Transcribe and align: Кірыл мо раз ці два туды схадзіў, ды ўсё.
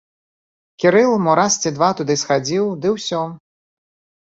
Кірыл 0.83 1.11
мо 1.25 1.35
раз 1.41 1.59
ці 1.61 1.69
два 1.77 1.91
туды 2.01 2.17
схадзіў, 2.23 2.65
ды 2.81 2.97
ўсё. 2.97 3.23